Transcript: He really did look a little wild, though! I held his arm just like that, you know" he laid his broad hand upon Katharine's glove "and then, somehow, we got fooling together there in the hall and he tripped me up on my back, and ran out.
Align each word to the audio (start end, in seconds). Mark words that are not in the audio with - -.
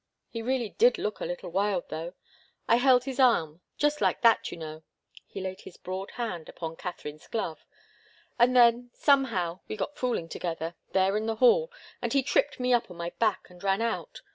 He 0.29 0.41
really 0.41 0.69
did 0.69 0.97
look 0.97 1.19
a 1.19 1.25
little 1.27 1.51
wild, 1.51 1.89
though! 1.89 2.15
I 2.67 2.77
held 2.77 3.03
his 3.03 3.19
arm 3.19 3.61
just 3.77 4.01
like 4.01 4.21
that, 4.23 4.51
you 4.51 4.57
know" 4.57 4.81
he 5.27 5.39
laid 5.39 5.61
his 5.61 5.77
broad 5.77 6.09
hand 6.13 6.49
upon 6.49 6.75
Katharine's 6.75 7.27
glove 7.27 7.63
"and 8.39 8.55
then, 8.55 8.89
somehow, 8.95 9.59
we 9.67 9.77
got 9.77 9.97
fooling 9.99 10.27
together 10.27 10.73
there 10.93 11.15
in 11.17 11.27
the 11.27 11.35
hall 11.35 11.71
and 12.01 12.13
he 12.13 12.23
tripped 12.23 12.59
me 12.59 12.73
up 12.73 12.89
on 12.89 12.97
my 12.97 13.11
back, 13.19 13.47
and 13.51 13.63
ran 13.63 13.83
out. 13.83 14.23